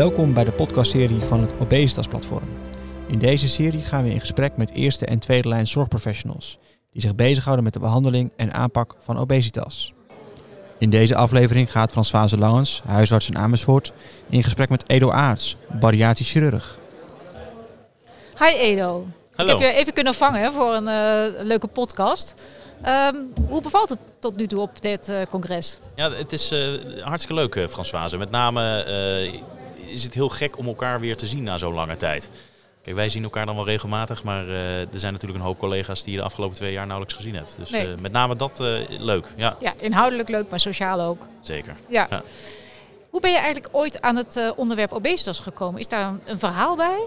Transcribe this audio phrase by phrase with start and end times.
[0.00, 2.48] Welkom bij de podcastserie van het Obesitas Platform.
[3.06, 6.58] In deze serie gaan we in gesprek met eerste en tweede lijn zorgprofessionals
[6.92, 9.92] die zich bezighouden met de behandeling en aanpak van obesitas.
[10.78, 13.92] In deze aflevering gaat Françoise Langens, huisarts in Amersfoort,
[14.28, 16.78] in gesprek met Edo Aarts, bariatrisch chirurg.
[18.38, 19.06] Hi Edo.
[19.34, 19.52] Hallo.
[19.52, 22.34] Ik heb je even kunnen vangen voor een eh, leuke podcast.
[22.82, 23.16] Ehm,
[23.48, 25.78] hoe bevalt het tot nu toe op dit eh, congres?
[25.94, 26.60] Ja, het is eh,
[27.00, 28.16] hartstikke leuk, Françoise.
[28.16, 29.40] Met name eh,
[29.90, 32.30] is het heel gek om elkaar weer te zien na zo'n lange tijd.
[32.82, 36.02] Kijk, wij zien elkaar dan wel regelmatig, maar eh, er zijn natuurlijk een hoop collega's
[36.02, 37.54] die je de afgelopen twee jaar nauwelijks gezien hebt.
[37.58, 37.86] Dus Nee.
[37.92, 39.26] eh, met name dat eh, leuk.
[39.36, 41.22] Ja, Ja, inhoudelijk leuk, maar sociaal ook.
[41.40, 41.76] zeker.
[41.88, 42.06] Ja.
[42.10, 42.22] Ja.
[43.10, 45.80] Hoe ben je eigenlijk ooit aan het onderwerp obesitas gekomen?
[45.80, 47.06] Is daar een, een verhaal bij?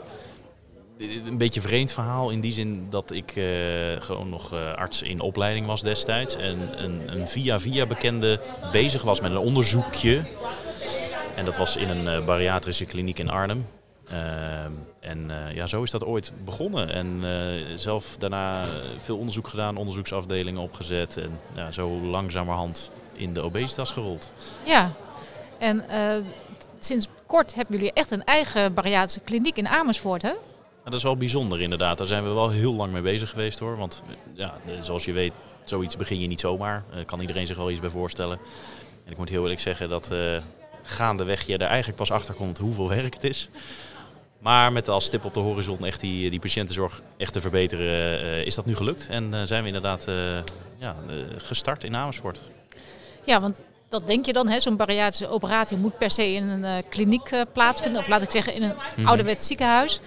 [1.26, 3.34] Een beetje een vreemd verhaal in die zin dat ik
[4.00, 6.36] gewoon nog arts in opleiding was destijds.
[6.36, 8.40] En een, een via-via bekende
[8.72, 10.22] bezig was met een onderzoekje.
[11.36, 13.68] En dat was in een eh, bariatrische kliniek in Arnhem.
[14.10, 16.90] Ehm, en eh, ja, zo is dat ooit begonnen.
[16.90, 18.64] En eh, zelf daarna
[18.98, 21.18] veel onderzoek gedaan, onderzoeksafdelingen opgezet.
[21.18, 24.32] En ja, zo langzamerhand in de obesitas gerold.
[24.66, 24.92] Ja.
[25.60, 25.86] En
[26.80, 30.34] sinds kort hebben jullie echt een eigen bariatrische kliniek in Amersfoort, hè?
[30.84, 31.98] Dat is wel bijzonder inderdaad.
[31.98, 33.78] Daar zijn we wel heel lang mee bezig geweest hoor.
[33.78, 36.84] Want ja, zoals je weet, zoiets begin je niet zomaar.
[37.06, 38.40] Kan iedereen zich wel iets bij voorstellen.
[39.06, 40.10] En ik moet heel eerlijk zeggen dat
[40.84, 43.50] gaandeweg je er eigenlijk pas achter komt hoeveel werk het is.
[44.40, 48.46] Maar met als stip op de horizon echt die, die patiëntenzorg echt te verbeteren, eh,
[48.46, 49.08] is dat nu gelukt.
[49.10, 50.16] En eh, zijn we inderdaad eh,
[50.78, 50.96] ja,
[51.38, 52.40] gestart in Amersfoort.
[53.24, 54.60] Ja, want dat denk je dan, hè?
[54.60, 58.02] Zo'n bariatrische operatie moet per se in een kliniek plaatsvinden.
[58.02, 59.08] Of laat ik zeggen in een Mhm.
[59.08, 60.00] ouderwets ziekenhuis.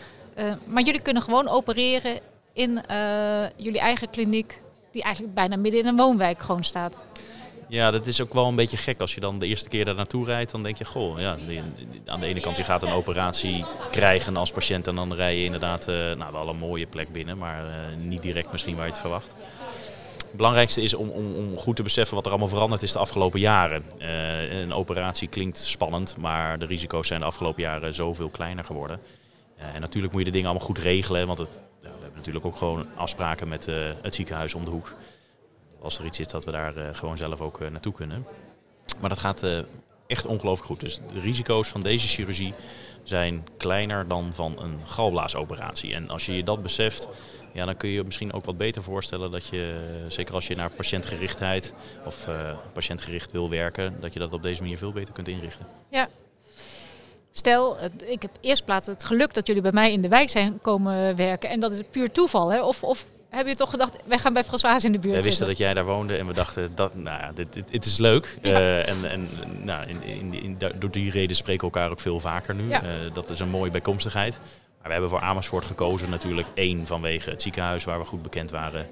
[0.66, 2.18] Maar jullie kunnen gewoon opereren
[2.52, 2.80] in
[3.56, 4.58] jullie eigen kliniek,
[4.92, 6.96] die eigenlijk bijna midden in een woonwijk gewoon staat.
[7.68, 9.94] Ja, dat is ook wel een beetje gek als je dan de eerste keer daar
[9.94, 10.50] naartoe rijdt.
[10.50, 11.36] Dan denk je, goh, ja,
[12.06, 14.86] aan de ene kant je gaat een operatie krijgen als patiënt.
[14.86, 18.22] En dan rij je inderdaad eh, nou, wel een mooie plek binnen, maar eh, niet
[18.22, 19.34] direct misschien waar je het verwacht.
[20.18, 22.98] Het belangrijkste is om, om, om goed te beseffen wat er allemaal veranderd is de
[22.98, 23.84] afgelopen jaren.
[23.98, 29.00] Eh, een operatie klinkt spannend, maar de risico's zijn de afgelopen jaren zoveel kleiner geworden.
[29.56, 31.50] En natuurlijk moet je de dingen allemaal goed regelen, want het,
[31.82, 33.66] ja, we hebben natuurlijk ook gewoon afspraken met
[34.02, 34.94] het ziekenhuis om de hoek
[35.86, 38.26] als er iets is dat we daar eh, gewoon zelf ook eh, naartoe kunnen.
[39.00, 39.58] Maar dat gaat eh,
[40.06, 40.80] echt ongelooflijk goed.
[40.80, 42.54] Dus de risico's van deze chirurgie
[43.02, 45.94] zijn kleiner dan van een galblaasoperatie.
[45.94, 47.08] En als je je dat beseft,
[47.52, 50.56] ja, dan kun je je misschien ook wat beter voorstellen dat je, zeker als je
[50.56, 52.28] naar patiëntgerichtheid of
[52.72, 55.66] patiëntgericht wil werken, dat je dat op deze manier veel beter kunt inrichten.
[55.90, 56.08] Ja.
[57.30, 60.60] Stel, ik heb eerst plaats het geluk dat jullie bij mij in de wijk zijn
[60.60, 61.50] komen werken.
[61.50, 62.62] En dat is puur toeval, hè?
[62.62, 65.46] Of, of heb je toch gedacht, wij gaan bij Françoise in de buurt Wij wisten
[65.46, 65.46] zitten?
[65.46, 68.38] dat jij daar woonde en we dachten, dat, nou ja, dit, dit, dit is leuk.
[68.42, 68.52] Ja.
[68.52, 69.28] Eh, en en
[69.62, 72.68] nou, in, in, in, door die reden spreken we elkaar ook veel vaker nu.
[72.68, 72.82] Ja.
[72.82, 74.38] Eh, dat is een mooie bijkomstigheid.
[74.78, 78.50] Maar we hebben voor Amersfoort gekozen natuurlijk één vanwege het ziekenhuis waar we goed bekend
[78.50, 78.88] waren.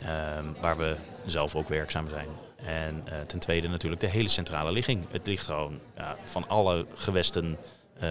[0.00, 2.28] ehm, waar we zelf ook werkzaam zijn.
[2.56, 5.04] En eh, ten tweede natuurlijk de hele centrale ligging.
[5.10, 7.58] Het ligt gewoon ja, van alle gewesten
[8.00, 8.10] eh,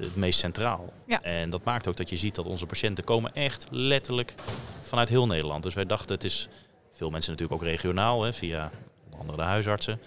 [0.00, 0.92] het meest centraal.
[1.06, 1.22] Ja.
[1.22, 4.34] En dat maakt ook dat je ziet dat onze patiënten komen echt letterlijk
[4.80, 5.62] vanuit heel Nederland.
[5.62, 6.48] Dus wij dachten, het is
[6.90, 8.70] veel mensen natuurlijk ook regionaal, hè, via
[9.04, 10.00] onder andere de huisartsen.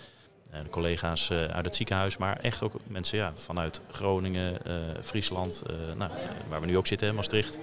[0.64, 5.64] De collega's eh, uit het ziekenhuis, maar echt ook mensen ja, vanuit Groningen, eh, Friesland,
[5.68, 6.12] eh, nou,
[6.48, 7.60] waar we nu ook zitten, Maastricht,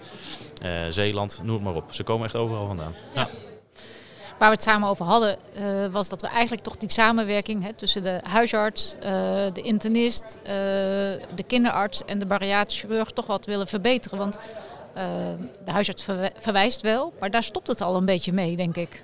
[0.62, 1.92] eh, Zeeland, noem het maar op.
[1.92, 2.94] Ze komen echt overal vandaan.
[3.14, 3.28] Ja.
[4.42, 7.72] Waar we het samen over hadden, eh, was dat we eigenlijk toch die samenwerking hè,
[7.72, 9.02] tussen de huisarts, eh,
[9.52, 10.52] de internist, eh,
[11.34, 14.18] de kinderarts en de bariatrische chirurg toch wat willen verbeteren.
[14.18, 14.38] Want
[15.64, 16.04] de huisarts
[16.38, 19.02] verwijst wel, maar daar stopt het al een beetje mee, denk ik.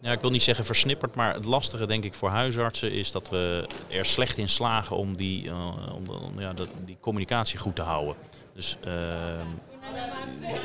[0.00, 3.28] Ja, ik wil niet zeggen versnipperd, maar het lastige denk ik voor huisartsen is dat
[3.28, 5.52] we er slecht in slagen om die,
[5.94, 6.52] om, ja,
[6.84, 8.16] die communicatie goed te houden.
[8.54, 8.92] Dus eh,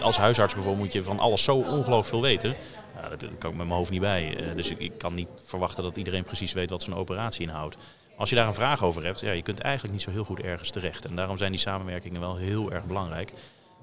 [0.02, 2.56] als huisarts bijvoorbeeld moet je van alles zo ongelooflijk veel weten.
[2.96, 4.38] Ja, dat, kan ik met mijn hoofd niet bij.
[4.38, 7.78] Eh, dus ik, ik kan niet verwachten dat iedereen precies weet wat zo'n operatie inhoudt.
[8.18, 10.40] Als je daar een vraag over hebt, ja, je kunt eigenlijk niet zo heel goed
[10.40, 11.06] ergens terecht.
[11.06, 13.34] En daarom zijn die samenwerkingen wel heel erg belangrijk.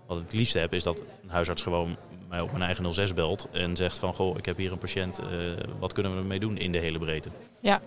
[0.07, 1.97] Wat ik het liefste heb is dat een huisarts gewoon
[2.29, 5.19] mij op mijn eigen 06 belt en zegt van goh, ik heb hier een patiënt,
[5.19, 5.27] eh,
[5.79, 7.31] wat kunnen we ermee doen in de hele breedte?
[7.61, 7.81] Ja.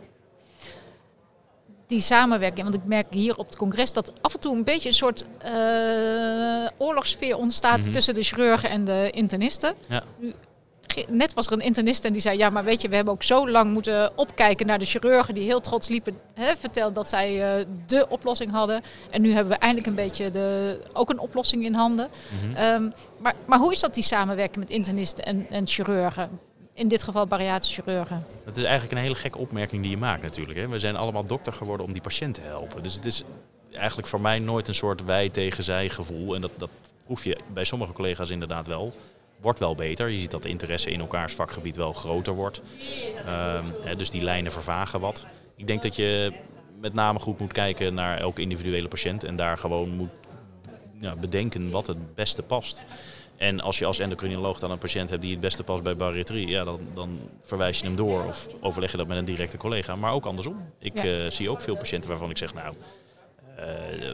[1.89, 4.89] Die samenwerking, want ik merk hier op het congres dat af en toe een beetje
[4.89, 5.51] een soort eh,
[6.77, 7.91] oorlogssfeer ontstaat Mhm.
[7.91, 9.73] tussen de chirurgen en de internisten.
[9.87, 10.03] Ja.
[11.09, 13.23] Net was er een internist en die zei, ja maar weet je, we hebben ook
[13.23, 17.57] zo lang moeten opkijken naar de chirurgen die heel trots liepen, hè, verteld dat zij
[17.59, 18.81] eh, de oplossing hadden.
[19.09, 22.07] En nu hebben we eindelijk een beetje de, ook een oplossing in handen.
[22.43, 22.55] Mhm.
[22.55, 26.39] Ehm, maar, maar hoe is dat die samenwerking met internisten en, en chirurgen?
[26.79, 28.23] In dit geval bariatrische chirurgen.
[28.45, 30.59] Dat is eigenlijk een hele gekke opmerking die je maakt natuurlijk.
[30.59, 30.67] Hè.
[30.67, 32.83] We zijn allemaal dokter geworden om die patiënt te helpen.
[32.83, 33.23] Dus het is
[33.71, 36.35] eigenlijk voor mij nooit een soort wij tegen zij gevoel.
[36.35, 36.69] En dat, dat
[37.05, 38.93] proef je bij sommige collega's inderdaad wel.
[39.41, 40.09] Wordt wel beter.
[40.09, 42.61] Je ziet dat de interesse in elkaars vakgebied wel groter wordt.
[43.25, 43.65] Ehm,
[43.97, 45.25] dus die lijnen vervagen wat.
[45.55, 46.33] Ik denk dat je
[46.79, 49.23] met name goed moet kijken naar elke individuele patiënt.
[49.23, 50.09] En daar gewoon moet
[50.99, 52.83] ja, bedenken wat het beste past.
[53.39, 56.47] En als je als endocrinoloog dan een patiënt hebt die het beste past bij bariatrie,
[56.47, 59.95] ja, dan, dan verwijs je hem door of overleg je dat met een directe collega.
[59.95, 60.71] Maar ook andersom.
[60.79, 61.03] Ik Ja.
[61.03, 62.75] eh, zie ook veel patiënten waarvan ik zeg, nou,
[63.55, 63.65] eh,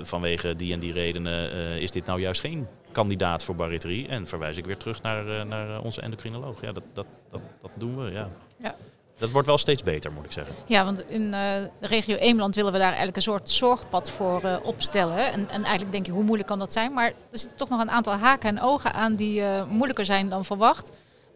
[0.01, 4.07] vanwege die en die redenen eh, is dit nou juist geen kandidaat voor bariatrie.
[4.07, 6.61] En verwijs ik weer terug naar, naar onze endocrinoloog.
[6.61, 8.29] Ja, dat, dat, dat, dat doen we, ja.
[8.57, 8.75] Ja.
[9.17, 10.55] Dat wordt wel steeds beter, moet ik zeggen.
[10.65, 14.43] Ja, want in eh, de regio Eemland willen we daar eigenlijk een soort zorgpad voor
[14.43, 15.31] eh, opstellen.
[15.31, 16.93] En, en eigenlijk denk je, hoe moeilijk kan dat zijn?
[16.93, 20.29] Maar er zitten toch nog een aantal haken en ogen aan die eh, moeilijker zijn
[20.29, 20.89] dan verwacht.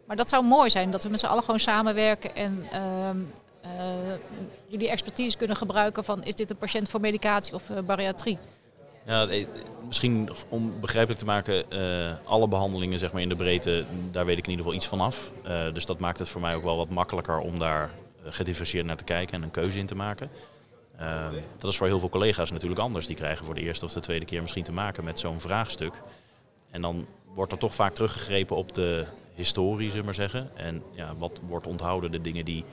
[0.06, 3.18] Maar dat zou mooi zijn, dat we met z'n allen gewoon samenwerken en ehm,
[3.62, 3.70] eh,
[4.68, 8.38] jullie expertise kunnen gebruiken van is dit een patiënt voor medicatie of bariatrie?
[9.06, 9.46] Ja, eh,
[9.88, 14.38] misschien om begrijpelijk te maken, eh, alle behandelingen zeg maar, in de breedte, daar weet
[14.38, 15.32] ik in ieder geval iets van af.
[15.44, 17.90] Eh, dus dat maakt het voor mij ook wel wat makkelijker om daar
[18.24, 20.30] gedifferentieerd naar te kijken en een keuze in te maken.
[21.00, 23.08] Eh, dat is voor heel veel collega's natuurlijk anders.
[23.08, 25.94] Die krijgen voor de eerste of de tweede keer misschien te maken met zo'n vraagstuk.
[26.72, 30.50] En dan wordt er toch vaak teruggegrepen op de historie, zullen we maar zeggen.
[30.56, 32.66] En ja, wat wordt onthouden, de dingen die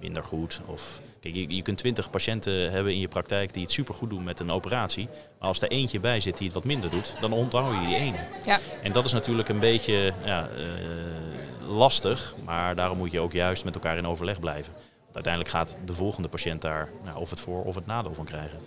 [0.00, 0.60] minder goed.
[0.66, 4.24] Of, kijk, je, je kunt twintig patiënten hebben in je praktijk die het supergoed doen
[4.24, 5.08] met een operatie.
[5.38, 7.96] Maar als er eentje bij zit die het wat minder doet, dan onthoud je die
[7.96, 8.18] ene.
[8.44, 8.58] Ja.
[8.82, 12.34] En dat is natuurlijk een beetje ja, eh, lastig.
[12.44, 14.72] Maar daarom moet je ook juist met elkaar in overleg blijven.
[15.02, 18.24] Want uiteindelijk gaat de volgende patiënt daar nou, of het voor of het nadeel van
[18.24, 18.58] krijgen.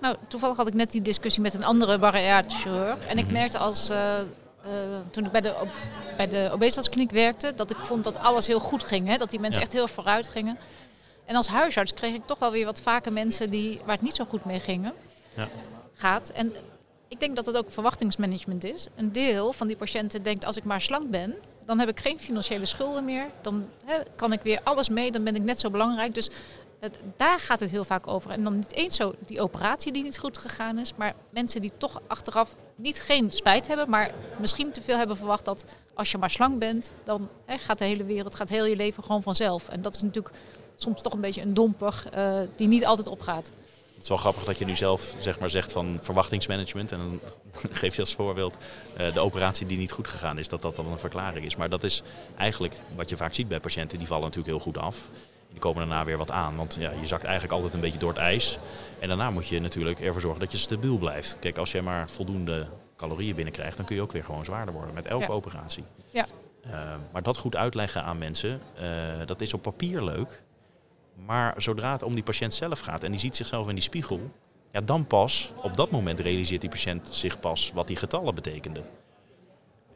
[0.00, 2.98] Nou, toevallig had ik net die discussie met een andere chirurg.
[3.06, 3.32] En ik Mhm.
[3.32, 4.20] merkte als, eh,
[4.64, 4.70] eh,
[5.10, 5.54] toen ik bij de,
[6.16, 9.08] bij de obesitaskliniek werkte, dat ik vond dat alles heel goed ging.
[9.08, 9.16] Hè?
[9.16, 9.66] Dat die mensen Ja.
[9.66, 10.58] echt heel vooruit gingen.
[11.24, 14.14] En als huisarts kreeg ik toch wel weer wat vaker mensen die, waar het niet
[14.14, 14.92] zo goed mee gingen.
[15.34, 15.48] Ja.
[15.94, 16.28] Gaat.
[16.30, 16.54] En
[17.08, 18.86] ik denk dat het ook verwachtingsmanagement is.
[18.96, 21.34] Een deel van die patiënten denkt, als ik maar slank ben,
[21.66, 23.26] dan heb ik geen financiële schulden meer.
[23.40, 26.14] Dan hè, kan ik weer alles mee, dan ben ik net zo belangrijk.
[26.14, 26.30] Dus
[27.16, 28.30] daar gaat het heel vaak over.
[28.30, 31.72] En dan niet eens zo die operatie die niet goed gegaan is, maar mensen die
[31.78, 36.18] toch achteraf niet geen spijt hebben, maar misschien te veel hebben verwacht dat als je
[36.18, 39.68] maar slank bent, dan hè, gaat de hele wereld, gaat heel je leven gewoon vanzelf.
[39.68, 40.34] En dat is natuurlijk
[40.76, 43.50] soms toch een beetje een domper eh, die niet altijd opgaat.
[43.94, 46.92] Het is wel grappig dat je nu zelf zeg maar, zegt van verwachtingsmanagement.
[46.92, 47.20] En dan
[47.80, 48.56] geef je als voorbeeld
[48.96, 51.56] eh, de operatie die niet goed gegaan is, dat dat dan een verklaring is.
[51.56, 52.02] Maar dat is
[52.36, 53.98] eigenlijk wat je vaak ziet bij patiënten.
[53.98, 55.08] Die vallen natuurlijk heel goed af.
[55.50, 56.56] Die komen daarna weer wat aan.
[56.56, 58.58] Want ja, je zakt eigenlijk altijd een beetje door het ijs.
[58.98, 61.36] En daarna moet je natuurlijk ervoor zorgen dat je stabiel blijft.
[61.40, 62.66] Kijk, als je maar voldoende
[62.96, 65.32] calorieën binnenkrijgt, dan kun je ook weer gewoon zwaarder worden met elke Ja.
[65.32, 65.84] operatie.
[66.08, 66.26] Ja.
[66.62, 66.70] Eh,
[67.12, 68.86] maar dat goed uitleggen aan mensen, eh,
[69.26, 70.42] dat is op papier leuk.
[71.26, 74.30] Maar zodra het om die patiënt zelf gaat en die ziet zichzelf in die spiegel,
[74.72, 78.84] ja, dan pas, op dat moment realiseert die patiënt zich pas wat die getallen betekenden.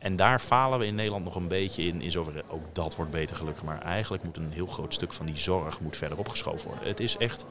[0.05, 3.11] En daar falen we in Nederland nog een beetje in, in zoverre, ook dat wordt
[3.11, 6.69] beter gelukkig, maar eigenlijk moet een heel groot stuk van die zorg moet verder opgeschoven
[6.69, 6.89] worden.
[6.89, 7.45] Het is echt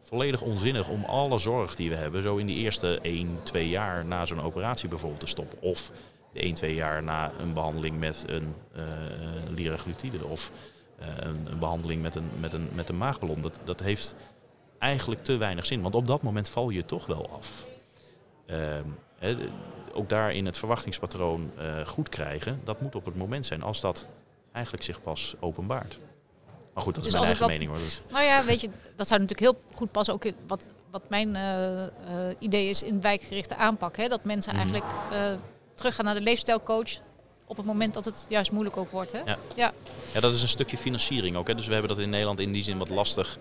[0.00, 4.04] volledig onzinnig om alle zorg die we hebben, zo in die eerste 1, 2 jaar
[4.04, 5.62] na zo'n operatie bijvoorbeeld te stoppen.
[5.62, 5.90] Of
[6.32, 8.82] de 1, 2 jaar na een behandeling met een uh,
[9.48, 10.50] liraglutide of
[11.00, 13.40] uh, een, behandeling met een, met een, met een maagballon.
[13.40, 14.14] Dat, dat heeft
[14.78, 17.66] eigenlijk te weinig zin, want op dat moment val je toch wel af.
[19.18, 19.36] He,
[19.98, 23.80] ook daar in het verwachtingspatroon uh, goed krijgen, dat moet op het moment zijn als
[23.80, 24.06] dat
[24.52, 25.98] eigenlijk zich pas openbaart.
[26.74, 27.84] Maar goed, dat Dus is mijn eigen wat, mening hoor.
[27.84, 28.00] Dus.
[28.10, 30.14] Nou ja, weet je, dat zou natuurlijk heel goed passen.
[30.14, 31.86] Ook in wat, wat mijn uh, uh,
[32.38, 33.96] idee is in wijkgerichte aanpak.
[33.96, 34.08] Hè?
[34.08, 34.58] Dat mensen mm.
[34.58, 35.32] eigenlijk uh,
[35.74, 36.90] teruggaan naar de leefstijlcoach
[37.44, 39.12] op het moment dat het juist moeilijk ook wordt.
[39.12, 39.18] Hè?
[39.18, 39.38] Ja.
[39.54, 39.72] Ja.
[40.12, 41.46] ja, dat is een stukje financiering ook.
[41.46, 41.54] Hè?
[41.54, 43.38] Dus we hebben dat in Nederland in die zin wat lastig.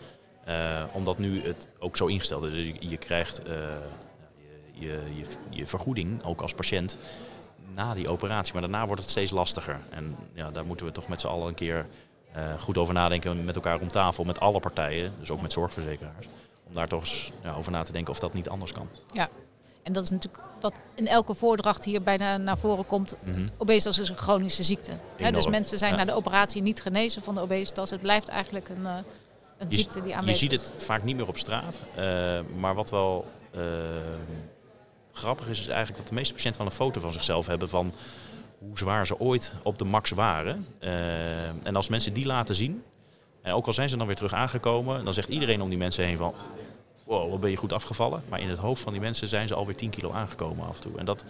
[0.47, 2.51] Uh, omdat nu het ook zo ingesteld is.
[2.51, 3.41] Dus je, je krijgt
[4.79, 5.01] je,
[5.49, 6.97] je, vergoeding, ook als patiënt,
[7.73, 8.53] na die operatie.
[8.53, 9.79] Maar daarna wordt het steeds lastiger.
[9.89, 11.85] En ja, daar moeten we toch met z'n allen een keer
[12.35, 13.45] uh, goed over nadenken.
[13.45, 15.13] Met elkaar om tafel, met alle partijen.
[15.19, 16.27] Dus ook met zorgverzekeraars.
[16.67, 18.87] Om daar toch eens ja, over na te denken of dat niet anders kan.
[19.11, 19.29] Ja.
[19.83, 23.15] En dat is natuurlijk wat in elke voordracht hier bijna naar voren komt.
[23.23, 23.45] Mm -hmm.
[23.57, 24.91] Obesitas is een chronische ziekte.
[25.31, 25.97] Dus mensen zijn ja.
[25.97, 27.89] na de operatie niet genezen van de obesitas.
[27.89, 28.97] Het blijft eigenlijk een, uh,
[29.57, 30.51] een ziekte die aanwezig is.
[30.51, 31.81] Je ziet het vaak niet meer op straat.
[31.97, 33.25] Uh, maar wat wel
[35.17, 37.93] grappig is, is eigenlijk dat de meeste patiënten wel een foto van zichzelf hebben van
[38.57, 40.67] hoe zwaar ze ooit op de max waren.
[40.79, 42.83] Uh, en als mensen die laten zien,
[43.41, 46.05] en ook al zijn ze dan weer terug aangekomen, dan zegt iedereen om die mensen
[46.05, 46.33] heen van
[47.03, 48.23] wow, wat ben je goed afgevallen.
[48.29, 50.81] Maar in het hoofd van die mensen zijn ze alweer 10 kilo aangekomen af en
[50.81, 50.97] toe.
[50.97, 51.25] En dat,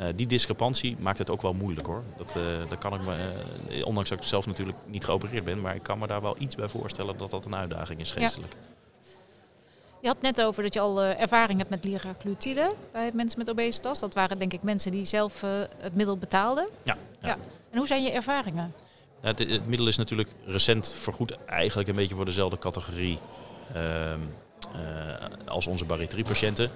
[0.00, 2.02] uh, die discrepantie maakt het ook wel moeilijk hoor.
[2.16, 3.32] Dat, uh, dat kan ik me,
[3.68, 6.36] uh, ondanks dat ik zelf natuurlijk niet geopereerd ben, maar ik kan me daar wel
[6.38, 8.52] iets bij voorstellen dat dat een uitdaging is geestelijk.
[8.52, 8.75] Ja.
[10.00, 13.50] Je had net over dat je al uh, ervaring hebt met liraglutide bij mensen met
[13.50, 13.98] obesitas.
[13.98, 16.68] Dat waren denk ik mensen die zelf uh, het middel betaalden.
[16.82, 17.28] Ja, ja.
[17.28, 17.36] ja.
[17.70, 18.74] En hoe zijn je ervaringen?
[19.22, 23.18] Nou, het, het, middel is natuurlijk recent vergoed eigenlijk een beetje voor dezelfde categorie
[23.76, 24.12] uh,
[25.46, 26.70] als onze bariatriepatiënten.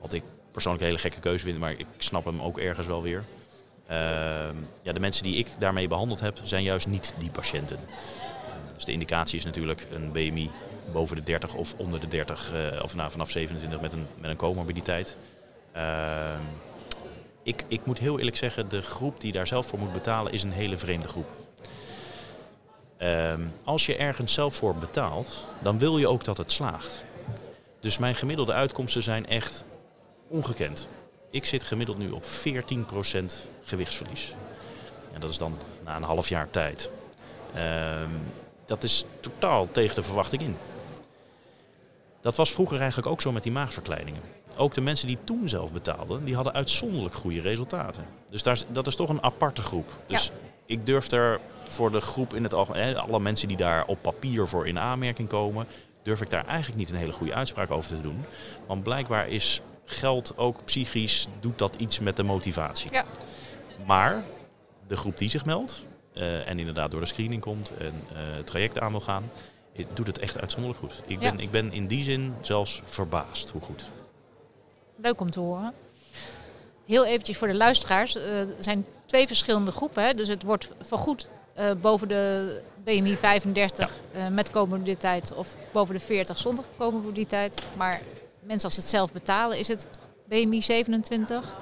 [0.00, 3.02] Wat ik persoonlijk een hele gekke keuze vind, maar ik snap hem ook ergens wel
[3.02, 3.24] weer.
[3.86, 7.78] Ehm, ja, de mensen die ik daarmee behandeld heb, zijn juist niet die patiënten.
[8.74, 10.50] Dus de indicatie is natuurlijk een BMI
[10.92, 14.30] boven de 30 of onder de 30, uh, of nou, vanaf 27 met een, met
[14.30, 15.16] een comorbiditeit.
[15.76, 16.34] Uh,
[17.42, 20.42] ik, ik moet heel eerlijk zeggen, de groep die daar zelf voor moet betalen is
[20.42, 21.26] een hele vreemde groep.
[22.98, 23.34] Uh,
[23.64, 27.04] als je ergens zelf voor betaalt, dan wil je ook dat het slaagt.
[27.80, 29.64] Dus mijn gemiddelde uitkomsten zijn echt
[30.28, 30.88] ongekend.
[31.30, 32.28] Ik zit gemiddeld nu op 14%
[33.64, 34.34] gewichtsverlies.
[35.12, 36.90] En dat is dan na een half jaar tijd.
[38.64, 40.56] Dat is totaal tegen de verwachting in.
[42.20, 44.20] Dat was vroeger eigenlijk ook zo met die maagverkleiningen.
[44.56, 48.04] Ook de mensen die toen zelf betaalden, die hadden uitzonderlijk goede resultaten.
[48.30, 49.90] Dus daar, dat is toch een aparte groep.
[50.06, 50.30] Dus
[50.66, 54.48] ik durf er voor de groep in het algemeen, alle mensen die daar op papier
[54.48, 55.66] voor in aanmerking komen,
[56.02, 58.24] durf ik daar eigenlijk niet een hele goede uitspraak over te doen.
[58.66, 62.92] Want blijkbaar is geld ook psychisch, doet dat iets met de motivatie.
[62.92, 63.04] Ja.
[63.86, 64.22] Maar
[64.86, 68.46] de groep die zich meldt uh, en inderdaad door de screening komt en uh, het
[68.46, 69.30] traject aan wil gaan,
[69.94, 71.02] doet het echt uitzonderlijk goed.
[71.06, 73.90] Ik ben, ik ben in die zin zelfs verbaasd hoe goed.
[74.96, 75.72] Leuk om te horen.
[76.86, 78.16] Heel eventjes voor de luisteraars.
[78.16, 80.04] Uh, er zijn twee verschillende groepen.
[80.04, 80.14] Hè?
[80.14, 81.28] Dus het wordt vergoed
[81.58, 84.26] uh, boven de BMI 35 ja.
[84.26, 87.62] uh, met comorbiditeit of boven de 40 zonder comorbiditeit.
[87.76, 88.00] Maar
[88.40, 89.88] mensen als het zelf betalen, is het
[90.24, 91.56] BMI 27?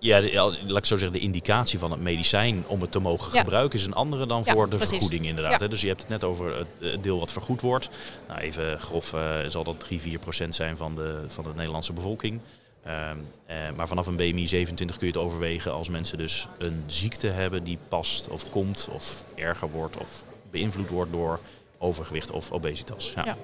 [0.00, 0.30] Ja, de,
[0.66, 3.40] laat ik zo zeggen, de indicatie van het medicijn om het te mogen ja.
[3.40, 4.90] gebruiken is een andere dan voor de precies.
[4.90, 5.60] vergoeding inderdaad.
[5.60, 5.68] Ja.
[5.68, 7.88] Dus je hebt het net over het deel wat vergoed wordt.
[8.28, 11.92] Nou, even grof uh, zal dat 3, 4 procent zijn van de, van de Nederlandse
[11.92, 12.40] bevolking.
[12.86, 13.10] Uh,
[13.50, 17.26] uh, maar vanaf een BMI 27 kun je het overwegen als mensen dus een ziekte
[17.26, 21.40] hebben die past of komt of erger wordt of beïnvloed wordt door
[21.78, 23.12] overgewicht of obesitas.
[23.14, 23.36] Ja.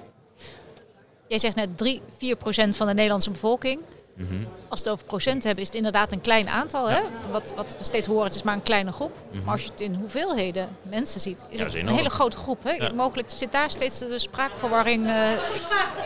[1.28, 3.80] Jij zegt net 3, 4 procent van de Nederlandse bevolking.
[4.16, 4.46] Mm -hmm.
[4.68, 6.88] Als we het over procent hebben, is het inderdaad een klein aantal.
[6.88, 7.00] Hè?
[7.30, 9.12] Wat, wat we steeds horen, het is maar een kleine groep.
[9.14, 9.44] Mm -hmm.
[9.44, 12.62] Maar als je het in hoeveelheden mensen ziet, is ja, het een hele grote groep.
[12.64, 12.72] Hè?
[12.72, 12.92] Ja.
[12.92, 15.28] Mogelijk zit daar steeds de spraakverwarring uh,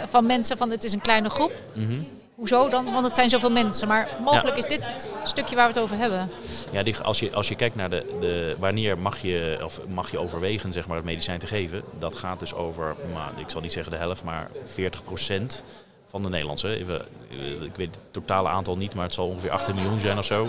[0.09, 1.53] van mensen van het is een kleine groep.
[1.75, 2.07] Mm -hmm.
[2.41, 2.93] Hoezo dan?
[2.93, 3.89] Want het zijn zoveel mensen.
[3.89, 6.31] Maar mogelijk is dit het stukje waar we het over hebben.
[6.73, 10.11] Ja, die, als, je, als je kijkt naar de, de, wanneer mag je, of mag
[10.11, 11.83] je overwegen zeg maar, het medicijn te geven.
[11.99, 15.65] Dat gaat dus over, maar, ik zal niet zeggen de helft, maar 40 procent
[16.11, 16.79] van de Nederlandse.
[16.79, 20.49] Ik weet het totale aantal niet, maar het zal ongeveer 18 miljoen zijn of zo.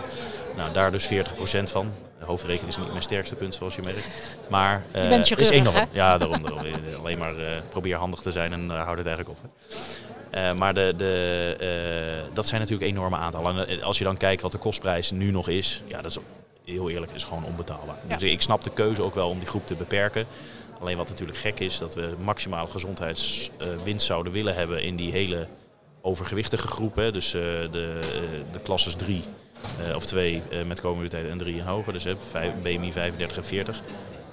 [0.56, 1.92] Nou, daar dus 40 procent van.
[2.20, 4.08] De hoofdrekening is niet mijn sterkste punt, zoals je merkt.
[4.50, 5.86] Maar uh, je bent is enorm.
[5.92, 6.42] Ja, daarom.
[6.42, 6.66] daarom.
[7.00, 9.50] Alleen maar uh, probeer handig te zijn en uh, houd het eigenlijk op.
[10.32, 10.54] Hè.
[10.54, 13.68] Maar de, de, dat zijn natuurlijk enorme aantallen.
[13.68, 16.18] En als je dan kijkt wat de kostprijs nu nog is, ja, dat is
[16.66, 17.98] heel eerlijk, is gewoon onbetaalbaar.
[18.08, 18.18] Ja.
[18.18, 20.26] Dus ik snap de keuze ook wel om die groep te beperken.
[20.82, 25.48] Alleen wat natuurlijk gek is, dat we maximale gezondheidswinst zouden willen hebben in die hele
[26.02, 26.96] overgewichtige groep.
[26.96, 28.00] Dus uh, de,
[28.52, 29.24] de klasses 3
[29.96, 31.94] of 2 met comorbiditeit en 3 en hoger.
[31.94, 32.06] Dus
[32.62, 33.82] BMI 35 en 40.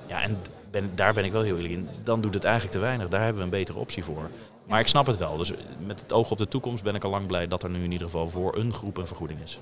[0.07, 0.38] Ja, en
[0.71, 1.88] ben, daar ben ik wel heel eerlijk in.
[2.02, 3.09] Dan doet het eigenlijk te weinig.
[3.09, 4.31] Daar hebben we een betere optie voor.
[4.67, 5.37] Maar ik snap het wel.
[5.37, 5.52] Dus
[5.87, 7.93] met het oog op de toekomst ben ik al lang blij dat er nu in
[7.93, 9.59] ieder geval voor een groep een vergoeding is.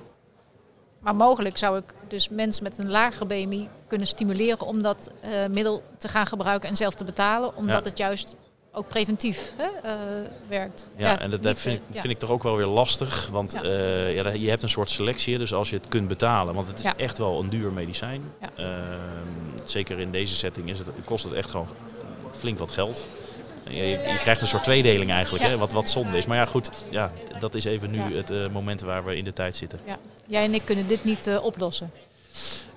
[1.07, 5.47] Maar mogelijk zou ik dus mensen met een lagere BMI kunnen stimuleren om dat uh,
[5.47, 7.57] middel te gaan gebruiken en zelf te betalen.
[7.57, 7.89] Omdat ja.
[7.89, 8.37] het juist
[8.73, 10.89] ook preventief hè, uh, werkt.
[10.97, 13.29] Ja, ja en dat, dat vind, ik, vind ik toch ook wel weer lastig.
[13.31, 13.65] Want ja.
[13.65, 16.55] Uh, ja, je hebt een soort selectie, dus als je het kunt betalen.
[16.55, 18.23] Want het is echt wel een duur medicijn.
[18.59, 18.67] Uh,
[19.65, 21.69] zeker in deze setting is het, kost het echt gewoon
[22.31, 23.07] flink wat geld.
[23.69, 25.51] Je, je, krijgt een soort tweedeling eigenlijk, ja.
[25.51, 26.27] hè, wat, wat zonde is.
[26.27, 28.17] Maar ja, goed, ja, dat is even nu ja.
[28.17, 29.81] het uh, moment waar we in de tijd zitten.
[29.87, 29.99] Ja.
[30.27, 31.91] Jij en ik kunnen dit niet uh, oplossen.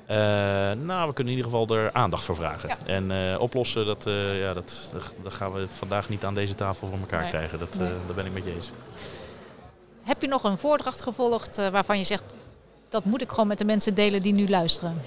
[0.10, 2.70] Uh, nou, we kunnen in ieder geval er aandacht voor vragen.
[2.86, 4.04] En oplossen, dat,
[4.40, 4.92] ja, dat,
[5.24, 7.30] dat, gaan we vandaag niet aan deze tafel voor elkaar nee.
[7.30, 7.60] krijgen.
[7.60, 7.92] Dat, nee.
[8.06, 8.72] Daar ben ik met je eens.
[10.04, 12.24] Heb je nog een voordracht gevolgd waarvan je zegt...
[12.90, 15.02] dat moet ik gewoon met de mensen delen die nu luisteren?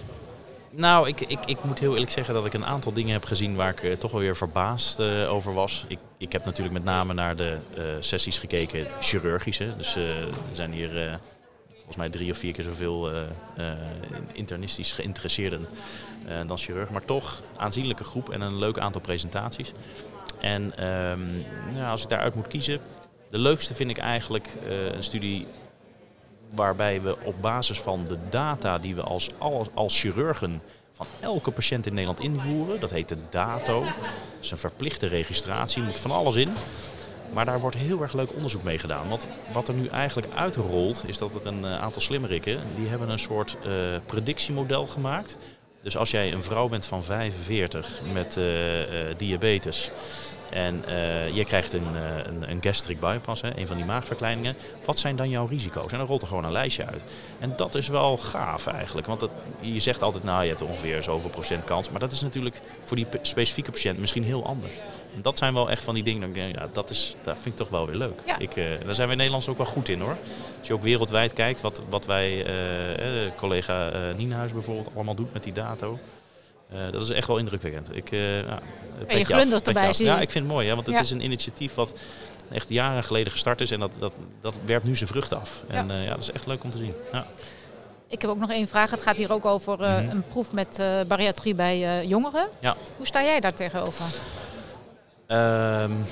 [0.75, 3.57] Nou, ik, ik, ik moet heel eerlijk zeggen dat ik een aantal dingen heb gezien
[3.57, 5.85] waar ik uh, toch wel weer verbaasd uh, over was.
[5.88, 9.75] Ik, ik heb natuurlijk met name naar de uh, sessies gekeken, chirurgische.
[9.76, 11.21] Dus er zijn hier
[11.75, 13.11] volgens mij drie of vier keer zoveel
[14.33, 15.69] internistisch geïnteresseerden
[16.47, 16.91] dan chirurg.
[16.91, 19.73] Maar toch aanzienlijke groep en een leuk aantal presentaties.
[20.41, 20.73] En
[21.75, 22.81] ja, als ik daaruit moet kiezen,
[23.31, 24.49] de leukste vind ik eigenlijk
[24.95, 25.47] een studie
[26.55, 29.29] waarbij we op basis van de data die we als,
[29.75, 33.93] als chirurgen van elke patiënt in Nederland invoeren, dat heet de DATO, dat
[34.41, 36.53] is een verplichte registratie, moet van alles in.
[37.33, 39.09] Maar daar wordt heel erg leuk onderzoek mee gedaan.
[39.09, 43.09] Want wat er nu eigenlijk uitrolt, is dat er een eh, aantal slimmerikken, die hebben
[43.09, 45.37] een soort uh, predictiemodel gemaakt.
[45.83, 48.45] Dus als jij een vrouw bent van 45 met uh,
[49.17, 49.91] diabetes
[50.53, 51.95] en uh, je krijgt een,
[52.27, 54.57] een, een, gastric bypass, hè, een van die maagverkleiningen.
[54.85, 55.93] Wat zijn dan jouw risico's?
[55.93, 57.03] En dan rolt er gewoon een lijstje uit.
[57.39, 59.07] En dat is wel gaaf eigenlijk.
[59.07, 59.31] Want dat,
[59.61, 61.91] je zegt altijd, nou je hebt ongeveer zoveel procent kans.
[61.91, 64.73] Maar dat is natuurlijk voor die specifieke patiënt misschien heel anders.
[65.15, 67.57] En dat zijn wel echt van die dingen, dat ja, dat, is, dat vind ik
[67.57, 68.21] toch wel weer leuk.
[68.27, 68.39] Ja.
[68.39, 70.17] Ik, uh, daar zijn we in Nederland ook wel goed in hoor.
[70.59, 75.33] Als je ook wereldwijd kijkt, wat, wat wij, uh, eh, collega Nienhuis bijvoorbeeld, allemaal doet
[75.33, 75.99] met die dato.
[76.75, 77.97] Uh, dat is echt wel indrukwekkend.
[77.97, 78.59] Ik, uh, ja,
[79.07, 81.02] en je glundert erbij, zie Ja, ik vind het mooi, hè, want het ja.
[81.02, 81.95] is een initiatief wat
[82.50, 85.62] echt jaren geleden gestart is en dat, dat, dat werpt nu zijn vruchten af.
[85.69, 85.95] En ja.
[85.95, 86.95] Uh, ja, dat is echt leuk om te zien.
[87.12, 87.26] Ja.
[88.09, 88.91] Ik heb ook nog één vraag.
[88.91, 90.11] Het gaat hier ook over mm -hmm.
[90.11, 92.49] een proef met bariatrie bij jongeren.
[92.61, 92.76] Ja.
[92.97, 94.05] Hoe sta jij daar tegenover?
[95.29, 96.05] Um,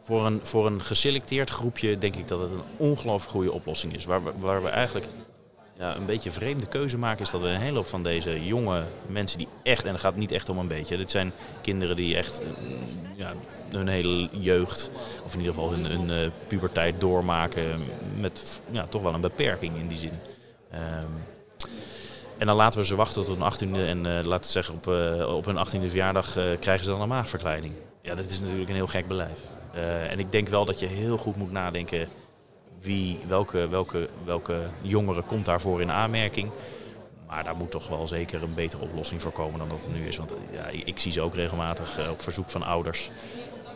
[0.00, 4.04] voor, een, voor een geselecteerd groepje denk ik dat het een ongelooflijk goede oplossing is.
[4.04, 5.06] Waar we, waar we eigenlijk
[5.82, 8.84] ja, een beetje vreemde keuze maken is dat we een hele hoop van deze jonge
[9.06, 12.16] mensen die echt, en het gaat niet echt om een beetje, dit zijn kinderen die
[12.16, 12.40] echt
[13.16, 13.32] ja,
[13.70, 14.90] hun hele jeugd,
[15.24, 17.80] of in ieder geval hun, hun uh, puberteit doormaken
[18.14, 20.12] met ja, toch wel een beperking in die zin.
[20.74, 21.10] Um,
[22.38, 24.86] en dan laten we ze wachten tot hun 18e en uh, laten we zeggen op,
[25.34, 27.74] op hun 18e verjaardag krijgen ze dan een maagverkleining.
[28.02, 29.42] Ja, dat is natuurlijk een heel gek beleid.
[30.10, 32.08] en ik denk wel dat je heel goed moet nadenken
[32.82, 36.50] wie, welke, welke, welke jongere komt daarvoor in aanmerking.
[37.26, 40.06] Maar daar moet toch wel zeker een betere oplossing voor komen dan dat het nu
[40.06, 40.16] is.
[40.16, 43.10] Want ja, ik zie ze ook regelmatig uh, op verzoek van ouders.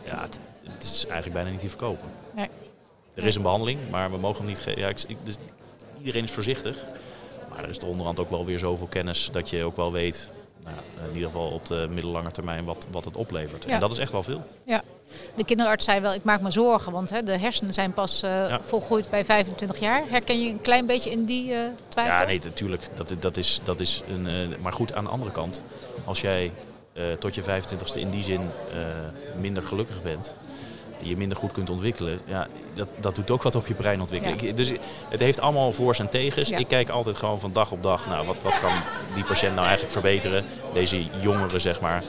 [0.05, 2.09] Ja, het, het, is eigenlijk bijna niet te verkopen.
[2.35, 2.49] Nee.
[3.15, 4.81] Er is een behandeling, maar we mogen hem niet geven.
[4.81, 5.37] Ja, ik, dus
[5.99, 6.85] iedereen is voorzichtig.
[7.51, 10.31] Maar er is er onderhand ook wel weer zoveel kennis dat je ook wel weet,
[10.65, 10.77] nou,
[11.09, 13.65] in ieder geval op de middellange termijn, wat, wat het oplevert.
[13.65, 13.71] Ja.
[13.71, 14.43] En dat is echt wel veel.
[14.65, 14.83] Ja.
[15.35, 18.31] De kinderarts zei wel, ik maak me zorgen, want hè, de hersenen zijn pas uh,
[18.31, 18.61] ja.
[18.63, 20.03] volgroeid bij 25 jaar.
[20.09, 22.21] Herken je een klein beetje in die uh, twijfel?
[22.21, 22.83] Ja, nee, natuurlijk.
[22.95, 25.63] Dat, dat is, dat is een, uh, maar goed, aan de andere kant,
[26.04, 26.52] als jij
[27.19, 28.50] tot je 25ste in die zin
[29.41, 30.35] minder gelukkig bent,
[30.99, 34.45] je minder goed kunt ontwikkelen, ja, dat, dat doet ook wat op je brein ontwikkelen.
[34.45, 34.52] Ja.
[34.52, 34.73] Dus
[35.09, 36.49] het heeft allemaal voor's en tegens.
[36.49, 36.59] Ja.
[36.59, 38.73] Ik kijk altijd gewoon van dag op dag, nou, wat, wat kan
[39.15, 40.45] die patiënt nou eigenlijk verbeteren?
[40.73, 42.02] Deze jongeren, zeg maar.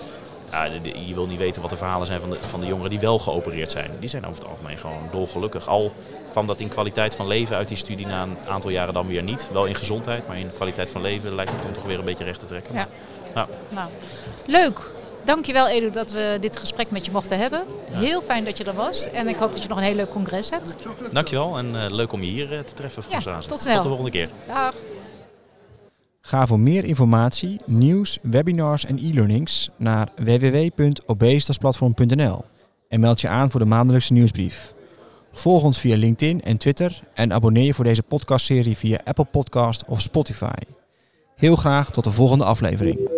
[0.51, 0.63] Ja,
[1.05, 3.19] je wil niet weten wat de verhalen zijn van de, van de jongeren die wel
[3.19, 3.91] geopereerd zijn.
[3.99, 5.67] Die zijn over het algemeen gewoon dolgelukkig.
[5.67, 5.91] Al
[6.31, 9.23] kwam dat in kwaliteit van leven uit die studie na een aantal jaren dan weer
[9.23, 9.47] niet.
[9.53, 12.23] Wel in gezondheid, maar in kwaliteit van leven lijkt het dan toch weer een beetje
[12.23, 12.75] recht te trekken.
[12.75, 12.87] Ja.
[13.33, 13.47] Nou.
[13.69, 13.89] Nou,
[14.45, 14.81] leuk.
[15.23, 17.63] Dankjewel Edu dat we dit gesprek met je mochten hebben.
[17.91, 17.99] Ja.
[17.99, 19.09] Heel fijn dat je er was.
[19.09, 20.75] En ik hoop dat je nog een heel leuk congres hebt.
[21.11, 23.03] Dankjewel en uh, leuk om je hier uh, te treffen.
[23.09, 23.73] Ja, tot snel.
[23.73, 24.29] Tot de volgende keer.
[24.47, 24.73] Dag.
[26.27, 32.43] Ga voor meer informatie, nieuws, webinars en e-learnings naar www.obesitasplatform.nl
[32.87, 34.73] en meld je aan voor de maandelijkse nieuwsbrief.
[35.31, 39.85] Volg ons via LinkedIn en Twitter en abonneer je voor deze podcastserie via Apple Podcast
[39.85, 40.57] of Spotify.
[41.35, 43.16] Heel graag tot de volgende aflevering.